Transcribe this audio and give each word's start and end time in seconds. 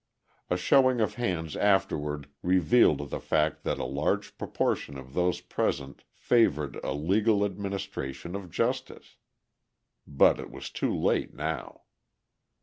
A 0.49 0.57
showing 0.57 0.99
of 0.99 1.13
hands 1.13 1.55
afterward 1.55 2.27
revealed 2.41 3.07
the 3.11 3.19
fact 3.19 3.63
that 3.65 3.77
a 3.77 3.83
large 3.85 4.35
proportion 4.35 4.97
of 4.97 5.13
those 5.13 5.41
present 5.41 6.05
favoured 6.15 6.77
a 6.83 6.91
legal 6.93 7.45
administration 7.45 8.35
of 8.35 8.49
justice. 8.49 9.17
But 10.07 10.39
it 10.39 10.49
was 10.49 10.71
too 10.71 10.91
late 10.91 11.35
now. 11.35 11.83